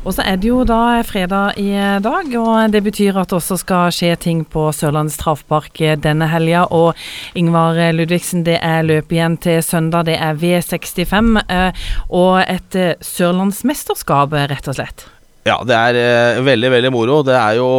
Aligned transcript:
Og 0.00 0.14
så 0.16 0.24
er 0.24 0.38
det 0.40 0.48
jo 0.48 0.62
da 0.64 1.00
fredag 1.04 1.58
i 1.60 1.72
dag, 2.00 2.30
og 2.40 2.72
det 2.72 2.80
betyr 2.86 3.18
at 3.20 3.32
det 3.32 3.36
også 3.36 3.58
skal 3.60 3.92
skje 3.92 4.14
ting 4.22 4.44
på 4.48 4.68
Sørlandets 4.72 5.18
travpark 5.20 5.76
denne 6.00 6.28
helga. 6.32 6.64
Og 6.72 6.96
Ingvar 7.36 7.76
Ludvigsen, 7.92 8.46
det 8.46 8.56
er 8.64 8.86
løp 8.86 9.12
igjen 9.12 9.36
til 9.44 9.60
søndag. 9.64 10.08
Det 10.08 10.16
er 10.16 10.38
V65 10.40 11.42
eh, 11.44 11.90
og 12.08 12.40
et 12.46 12.78
eh, 12.80 12.94
sørlandsmesterskap, 13.04 14.32
rett 14.52 14.72
og 14.72 14.78
slett. 14.80 15.04
Ja, 15.48 15.60
det 15.68 15.76
er 15.76 16.00
eh, 16.00 16.40
veldig, 16.48 16.72
veldig 16.78 16.94
moro. 16.96 17.20
Det 17.26 17.36
er 17.36 17.60
jo 17.60 17.70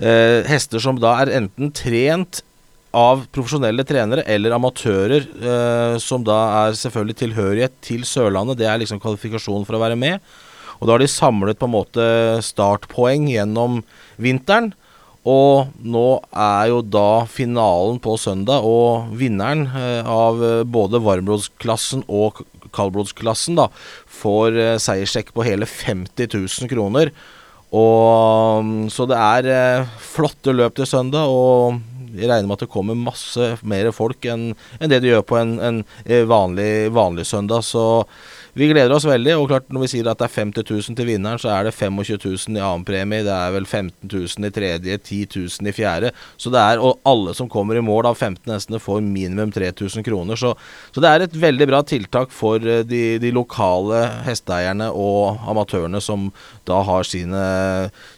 hester 0.00 0.80
som 0.80 0.96
da 0.96 1.10
er 1.20 1.28
enten 1.36 1.68
trent 1.76 2.38
av 2.96 3.22
profesjonelle 3.30 3.84
trenere 3.86 4.24
eller 4.26 4.54
amatører, 4.56 5.26
eh, 5.26 5.96
som 6.02 6.24
da 6.26 6.38
er 6.66 6.78
selvfølgelig 6.78 7.18
tilhørighet 7.22 7.76
til 7.84 8.06
Sørlandet. 8.08 8.58
Det 8.58 8.66
er 8.66 8.80
liksom 8.82 9.00
kvalifikasjonen 9.02 9.66
for 9.66 9.78
å 9.78 9.82
være 9.82 9.98
med. 9.98 10.18
Og 10.80 10.88
da 10.88 10.96
har 10.96 11.02
de 11.02 11.10
samlet 11.12 11.60
på 11.60 11.68
en 11.68 11.76
måte 11.76 12.04
startpoeng 12.44 13.28
gjennom 13.30 13.82
vinteren. 14.20 14.72
Og 15.28 15.68
nå 15.84 16.06
er 16.32 16.70
jo 16.70 16.80
da 16.80 17.26
finalen 17.28 17.98
på 18.00 18.16
søndag, 18.16 18.64
og 18.64 19.12
vinneren 19.20 19.66
eh, 19.68 20.08
av 20.08 20.40
eh, 20.40 20.62
både 20.64 21.02
varmblodsklassen 21.04 22.06
og 22.08 22.40
kaldblodsklassen 22.72 23.58
da, 23.60 23.68
får 24.20 24.56
eh, 24.56 24.78
seierssjekk 24.80 25.34
på 25.36 25.44
hele 25.44 25.68
50 25.68 26.32
000 26.32 26.72
kroner. 26.72 27.12
Og, 27.68 28.64
mm, 28.64 28.88
så 28.90 29.04
det 29.10 29.20
er 29.20 29.84
flotte 30.00 30.56
løp 30.56 30.80
til 30.80 30.88
søndag, 30.88 31.28
og 31.28 31.76
jeg 32.16 32.30
regner 32.30 32.48
med 32.48 32.58
at 32.58 32.66
det 32.66 32.72
kommer 32.72 32.98
masse 32.98 33.52
mer 33.62 33.90
folk 33.94 34.26
enn 34.28 34.50
en 34.80 34.90
det 34.90 35.00
det 35.04 35.12
gjør 35.12 35.24
på 35.26 35.38
en, 35.40 35.56
en 35.62 35.80
eh, 36.04 36.26
vanlig, 36.28 36.90
vanlig 36.94 37.26
søndag. 37.28 37.64
Så 37.66 38.04
vi 38.52 38.68
gleder 38.70 38.92
oss 38.94 39.06
veldig. 39.06 39.36
Og 39.38 39.48
klart 39.50 39.68
når 39.70 39.84
vi 39.84 39.90
sier 39.92 40.08
at 40.10 40.20
det 40.20 40.26
er 40.26 40.34
50 40.34 40.66
000 40.66 40.98
til 40.98 41.08
vinneren, 41.08 41.40
så 41.40 41.52
er 41.54 41.68
det 41.68 41.74
25 41.76 42.18
000 42.24 42.58
i 42.58 42.62
annen 42.64 42.86
premie. 42.86 43.24
Det 43.26 43.34
er 43.34 43.54
vel 43.54 43.66
15 43.66 44.10
000 44.10 44.48
i 44.48 44.52
tredje, 44.54 44.98
10 44.98 45.20
000 45.36 45.70
i 45.70 45.74
fjerde. 45.74 46.12
Så 46.40 46.52
det 46.52 46.60
er, 46.60 46.80
Og 46.80 46.98
alle 47.06 47.34
som 47.36 47.48
kommer 47.48 47.78
i 47.78 47.84
mål 47.84 48.10
av 48.10 48.18
15 48.18 48.50
hestene, 48.52 48.82
får 48.82 49.02
minimum 49.04 49.52
3000 49.52 50.04
kroner. 50.06 50.36
Så, 50.36 50.54
så, 50.90 51.00
det 51.00 51.10
er 51.10 51.26
et 51.26 51.36
veldig 51.36 51.68
bra 51.70 51.82
tiltak 51.86 52.34
for 52.34 52.58
eh, 52.66 52.82
de, 52.86 53.18
de 53.22 53.32
lokale 53.34 54.02
hesteeierne 54.26 54.90
og 54.90 55.38
amatørene 55.50 56.00
som 56.02 56.30
da 56.66 56.80
har 56.86 57.06
sine, 57.06 57.44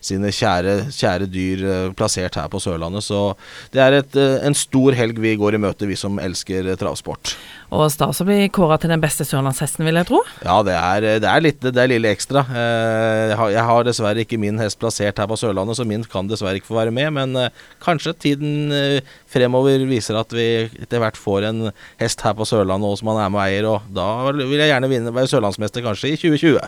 sine 0.01 0.33
kjære, 0.33 0.77
kjære, 0.93 1.29
dyr 1.33 1.67
eh, 1.67 1.93
plassert 1.97 2.41
her 2.41 2.49
på 2.53 2.61
Sørlandet. 2.63 3.05
Så 3.05 3.35
det 3.75 3.82
er 3.85 3.99
et, 4.01 4.17
eh, 4.17 4.39
en 4.47 4.57
stor 4.57 4.97
helg 4.97 5.19
vi 5.23 5.37
går 5.41 5.59
i 5.59 5.63
møte, 5.63 5.89
vi 5.89 5.99
som 5.99 6.21
elsker 6.23 6.73
travsport. 6.81 7.37
Og 7.73 7.87
stas 7.89 8.21
å 8.21 8.27
bli 8.29 8.51
kåra 8.53 8.77
til 8.77 8.91
den 8.93 9.01
beste 9.01 9.25
sørlandshesten, 9.25 9.87
vil 9.87 9.97
jeg 9.97 10.09
tro. 10.11 10.19
Ja, 10.45 10.59
det 10.67 10.75
er, 10.77 11.07
det 11.23 11.29
er 11.29 11.41
litt 11.41 11.63
det 11.65 11.81
er 11.81 11.89
lille 11.89 12.11
ekstra. 12.13 12.43
Eh, 12.53 13.31
jeg 13.31 13.39
har, 13.41 13.53
jeg 13.55 13.65
har, 13.71 13.87
dessverre 13.87 14.25
ikke 14.27 14.41
min 14.41 14.61
hest 14.61 14.77
plassert 14.83 15.23
her 15.23 15.31
på 15.31 15.39
Sørlandet, 15.41 15.79
så 15.79 15.87
min 15.89 16.05
kan 16.05 16.29
dessverre 16.29 16.61
ikke 16.61 16.69
få 16.69 16.77
være 16.83 16.93
med. 16.93 17.09
Men 17.17 17.39
eh, 17.41 17.63
kanskje 17.85 18.13
tiden 18.27 18.75
eh, 18.77 19.15
fremover 19.33 19.87
viser 19.89 20.21
at 20.21 20.37
vi 20.37 20.47
etter 20.69 21.01
hvert 21.01 21.17
får 21.17 21.49
en 21.49 21.71
hest 22.03 22.21
her 22.27 22.37
på 22.37 22.49
Sørlandet 22.49 22.91
også, 22.91 23.01
som 23.01 23.15
han 23.15 23.23
er 23.25 23.33
med 23.33 23.41
og 23.41 23.47
eier. 23.47 23.71
Og 23.71 23.95
da 23.97 24.09
vil 24.37 24.61
jeg 24.61 24.69
gjerne 24.75 24.93
vinne, 24.93 25.15
være 25.17 25.33
sørlandsmester 25.33 25.87
kanskje 25.87 26.13
i 26.13 26.21
2020. 26.21 26.61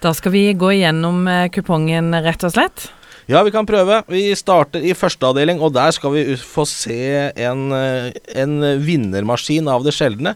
Da 0.00 0.14
skal 0.16 0.32
vi 0.32 0.46
gå 0.56 0.72
igjennom 0.78 1.28
kupongen, 1.52 2.14
rett 2.24 2.48
og 2.48 2.56
slett. 2.56 2.88
Ja, 3.30 3.44
vi 3.46 3.52
kan 3.54 3.66
prøve. 3.68 4.00
Vi 4.10 4.24
starter 4.34 4.82
i 4.82 4.96
første 4.98 5.28
avdeling, 5.28 5.60
og 5.62 5.70
der 5.76 5.92
skal 5.94 6.10
vi 6.16 6.24
få 6.34 6.64
se 6.66 7.30
en, 7.38 7.68
en 7.70 8.56
vinnermaskin 8.82 9.70
av 9.70 9.86
det 9.86 9.94
sjeldne. 9.94 10.32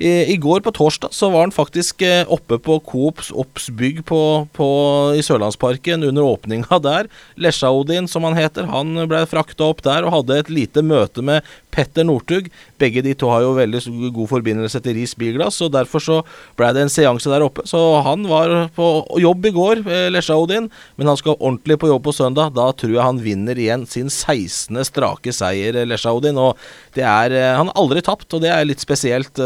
I, 0.00 0.32
I, 0.32 0.36
går 0.40 0.62
på 0.64 0.72
torsdag 0.72 1.12
så 1.12 1.28
var 1.28 1.44
han 1.44 1.52
faktisk 1.52 2.00
eh, 2.06 2.22
oppe 2.32 2.56
på 2.64 2.78
Coops 2.88 3.28
Obs 3.36 3.68
bygg 3.76 4.00
på, 4.08 4.20
på, 4.56 4.68
i 5.12 5.20
Sørlandsparken 5.24 6.06
under 6.08 6.24
åpninga 6.24 6.78
der. 6.88 7.10
Lesja-Odin, 7.36 8.08
som 8.08 8.24
han 8.24 8.38
heter, 8.38 8.70
han 8.72 8.96
ble 9.10 9.20
frakta 9.28 9.68
opp 9.68 9.82
der 9.84 10.08
og 10.08 10.14
hadde 10.14 10.38
et 10.40 10.52
lite 10.52 10.80
møte 10.80 11.20
med 11.24 11.44
Petter 11.70 12.06
Northug. 12.08 12.48
Begge 12.80 13.02
de 13.04 13.12
to 13.18 13.28
har 13.28 13.44
jo 13.44 13.52
veldig 13.58 13.82
god 14.16 14.30
forbindelse 14.30 14.80
til 14.80 14.96
Riis 14.96 15.12
Bilglass, 15.20 15.60
og 15.60 15.74
derfor 15.76 16.02
så 16.02 16.16
ble 16.58 16.72
det 16.74 16.86
en 16.86 16.92
seanse 16.92 17.28
der 17.30 17.44
oppe. 17.44 17.66
Så 17.68 17.78
han 18.06 18.24
var 18.30 18.70
på 18.76 18.88
jobb 19.20 19.50
i 19.50 19.54
går, 19.54 19.84
eh, 19.84 20.08
Lesja-Odin, 20.14 20.70
men 20.96 21.12
han 21.12 21.20
skal 21.20 21.36
ordentlig 21.36 21.76
på 21.84 21.92
jobb 21.92 22.08
på 22.08 22.16
søndag. 22.16 22.54
Da 22.56 22.70
tror 22.72 22.96
jeg 22.96 23.04
han 23.04 23.20
vinner 23.20 23.60
igjen 23.60 23.84
sin 23.84 24.08
16. 24.08 24.80
strake 24.88 25.36
seier, 25.36 25.82
Lesja-Odin. 25.84 26.40
Og 26.40 26.56
det 26.96 27.04
er 27.04 27.36
eh, 27.36 27.52
Han 27.60 27.68
har 27.68 27.84
aldri 27.84 28.00
tapt, 28.00 28.32
og 28.32 28.40
det 28.48 28.48
er 28.54 28.64
litt 28.64 28.80
spesielt 28.80 29.36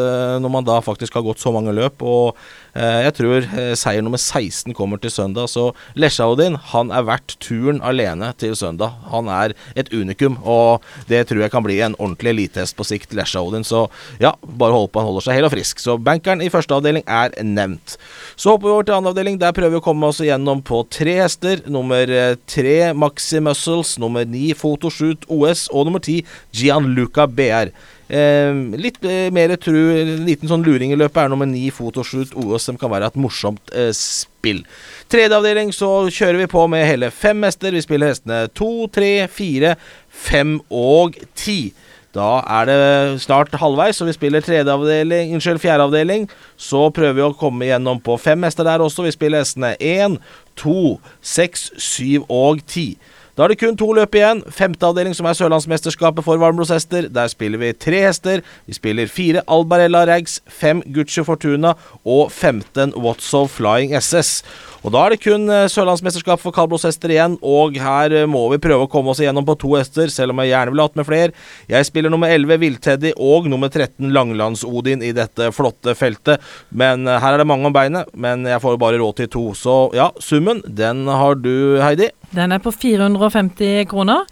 når 0.45 0.53
man 0.53 0.67
da 0.69 0.79
faktisk 0.85 1.17
har 1.17 1.25
gått 1.27 1.43
så 1.43 1.53
mange 1.55 1.75
løp. 1.75 2.03
Og 2.05 2.37
eh, 2.77 3.05
jeg 3.07 3.17
tror 3.19 3.39
eh, 3.47 3.73
seier 3.79 4.05
nummer 4.05 4.21
16 4.21 4.75
kommer 4.77 5.01
til 5.01 5.13
søndag. 5.15 5.51
Så 5.53 5.71
Lesjaudin 5.99 6.59
han 6.73 6.93
er 6.95 7.07
verdt 7.09 7.37
turen 7.43 7.81
alene 7.85 8.31
til 8.41 8.55
søndag. 8.59 8.99
Han 9.13 9.31
er 9.33 9.57
et 9.79 9.91
unikum, 9.95 10.39
og 10.43 10.85
det 11.11 11.25
tror 11.29 11.45
jeg 11.45 11.55
kan 11.55 11.65
bli 11.67 11.81
en 11.85 11.97
ordentlig 11.99 12.35
elitehest 12.35 12.77
på 12.79 12.87
sikt, 12.87 13.17
Lesjaudin. 13.17 13.67
Så 13.67 13.87
ja, 14.23 14.35
bare 14.45 14.77
hold 14.77 14.91
på 14.93 15.03
han 15.03 15.11
holder 15.11 15.29
seg 15.29 15.41
hel 15.41 15.49
og 15.49 15.55
frisk. 15.55 15.83
Så 15.83 15.97
bankeren 16.01 16.45
i 16.45 16.53
første 16.53 16.77
avdeling 16.77 17.07
er 17.09 17.35
nevnt. 17.45 17.97
Så 18.37 18.55
hopper 18.55 18.69
vi 18.69 18.77
over 18.77 18.89
til 18.89 18.99
andre 18.99 19.15
avdeling. 19.15 19.41
Der 19.41 19.55
prøver 19.57 19.77
vi 19.77 19.83
å 19.83 19.85
komme 19.85 20.11
oss 20.11 20.23
igjennom 20.25 20.63
på 20.67 20.85
tre 20.93 21.19
hester. 21.23 21.65
Nummer 21.71 22.11
eh, 22.11 22.37
tre 22.51 22.93
Maxi 22.97 23.41
Muscles, 23.45 23.97
nummer 24.03 24.27
ni 24.29 24.53
Photoshoot 24.57 25.27
OS 25.33 25.67
og 25.73 25.89
nummer 25.89 26.03
ti 26.05 26.21
Gianluca 26.55 27.29
BR. 27.31 27.73
Eh, 28.09 28.53
litt 28.77 28.99
eh, 29.09 29.31
mer 29.33 29.55
tru, 29.57 29.79
en 29.97 30.27
liten 30.27 30.51
sånn 30.51 30.65
luring 30.67 30.93
i 30.93 30.99
løpet 30.99 31.23
er 31.23 31.31
nummer 31.33 31.49
ni 31.49 31.71
Photoshoot 31.73 32.35
OS, 32.37 32.67
som 32.69 32.77
kan 32.81 32.93
være 32.93 33.09
et 33.09 33.17
morsomt 33.21 33.73
eh, 33.73 33.93
spill. 33.97 34.61
Tredje 35.13 35.39
avdeling 35.39 35.73
så 35.73 35.89
kjører 36.13 36.43
vi 36.43 36.51
på 36.53 36.67
med 36.69 36.85
hele 36.89 37.09
fem 37.15 37.41
hester. 37.47 37.73
Vi 37.73 37.85
spiller 37.85 38.13
hestene 38.13 38.45
to, 38.53 38.87
tre, 38.93 39.25
fire, 39.33 39.75
fem 40.13 40.59
og 40.69 41.17
ti. 41.39 41.73
Da 42.15 42.45
er 42.61 42.69
det 42.69 43.23
snart 43.25 43.57
halvveis, 43.59 43.99
så 43.99 44.07
vi 44.07 44.15
spiller 44.15 44.45
tredje 44.45 44.71
avdeling, 44.71 45.33
unnskyld, 45.35 45.59
fjerde 45.65 45.89
avdeling. 45.89 46.29
Så 46.61 46.87
prøver 46.95 47.17
vi 47.17 47.25
å 47.27 47.35
komme 47.35 47.67
gjennom 47.67 47.99
på 48.05 48.15
fem 48.23 48.45
hester 48.47 48.69
der 48.69 48.85
også. 48.85 49.09
Vi 49.09 49.17
spiller 49.17 49.43
hestene 49.43 49.73
én, 49.83 50.21
to, 50.61 51.01
seks, 51.25 51.73
syv 51.81 52.29
og 52.31 52.63
ti. 52.71 52.93
Da 53.35 53.43
er 53.43 53.51
det 53.51 53.59
kun 53.59 53.75
to 53.75 53.89
løp 53.97 54.15
igjen. 54.15 54.45
Femte 54.55 54.87
avdeling, 54.87 55.15
som 55.19 55.27
er 55.27 55.35
Sørlandsmesterskapet 55.35 56.23
for 56.23 56.39
varmblodshester. 56.39 57.09
Der 57.11 57.27
spiller 57.33 57.59
vi 57.59 57.73
tre 57.75 58.05
hester. 58.07 58.45
Vi 58.67 58.77
spiller 58.77 59.11
fire 59.11 59.43
Albarella 59.51 60.05
Rags, 60.07 60.37
fem 60.47 60.85
Gucci 60.95 61.25
Fortuna 61.27 61.73
og 62.05 62.31
15 62.31 62.95
Watsow 62.95 63.49
Flying 63.51 63.97
SS. 63.99 64.45
Og 64.85 64.93
Da 64.93 65.01
er 65.01 65.15
det 65.15 65.23
kun 65.25 65.49
eh, 65.49 65.65
Sørlandsmesterskap 65.73 66.43
for 66.43 66.53
kaldblodshester 66.53 67.13
igjen, 67.15 67.39
og 67.41 67.79
her 67.81 68.13
eh, 68.13 68.27
må 68.29 68.43
vi 68.53 68.61
prøve 68.61 68.85
å 68.85 68.91
komme 68.93 69.15
oss 69.15 69.23
igjennom 69.23 69.47
på 69.49 69.57
to 69.63 69.71
hester, 69.79 70.11
selv 70.13 70.35
om 70.35 70.43
jeg 70.43 70.51
gjerne 70.51 70.75
ville 70.75 70.85
hatt 70.85 70.99
med 71.01 71.09
flere. 71.09 71.33
Jeg 71.71 71.89
spiller 71.89 72.13
nummer 72.13 72.29
11 72.29 72.61
Villteddy 72.61 73.15
og 73.17 73.49
nummer 73.49 73.73
13 73.73 74.13
Langlands-Odin 74.13 75.01
i 75.01 75.15
dette 75.17 75.49
flotte 75.57 75.97
feltet. 75.97 76.45
Men 76.69 77.09
eh, 77.09 77.17
her 77.17 77.33
er 77.33 77.41
det 77.41 77.49
mange 77.49 77.71
om 77.71 77.77
beinet, 77.77 78.13
men 78.13 78.45
jeg 78.51 78.61
får 78.61 78.77
bare 78.83 79.01
råd 79.01 79.23
til 79.23 79.31
to. 79.33 79.47
Så 79.57 79.79
ja, 79.97 80.11
summen, 80.21 80.61
den 80.69 81.07
har 81.09 81.41
du, 81.41 81.81
Heidi. 81.81 82.11
Den 82.37 82.53
er 82.53 82.61
på 82.61 82.75
450 82.77 83.89
kroner. 83.89 84.29